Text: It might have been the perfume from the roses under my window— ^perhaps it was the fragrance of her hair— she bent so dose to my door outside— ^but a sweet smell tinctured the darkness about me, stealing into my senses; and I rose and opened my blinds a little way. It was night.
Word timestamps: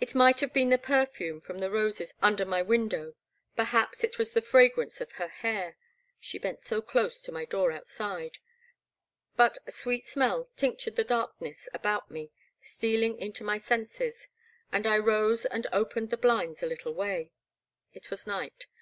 It 0.00 0.14
might 0.14 0.40
have 0.40 0.54
been 0.54 0.70
the 0.70 0.78
perfume 0.78 1.38
from 1.38 1.58
the 1.58 1.70
roses 1.70 2.14
under 2.22 2.46
my 2.46 2.62
window— 2.62 3.12
^perhaps 3.58 4.02
it 4.02 4.16
was 4.16 4.32
the 4.32 4.40
fragrance 4.40 5.02
of 5.02 5.12
her 5.20 5.28
hair— 5.28 5.76
she 6.18 6.38
bent 6.38 6.62
so 6.64 6.80
dose 6.80 7.20
to 7.20 7.30
my 7.30 7.44
door 7.44 7.70
outside— 7.70 8.38
^but 9.38 9.58
a 9.66 9.70
sweet 9.70 10.06
smell 10.06 10.48
tinctured 10.56 10.96
the 10.96 11.04
darkness 11.04 11.68
about 11.74 12.10
me, 12.10 12.30
stealing 12.62 13.18
into 13.18 13.44
my 13.44 13.58
senses; 13.58 14.28
and 14.72 14.86
I 14.86 14.96
rose 14.96 15.44
and 15.44 15.66
opened 15.74 16.10
my 16.10 16.16
blinds 16.16 16.62
a 16.62 16.66
little 16.66 16.94
way. 16.94 17.30
It 17.92 18.10
was 18.10 18.26
night. 18.26 18.64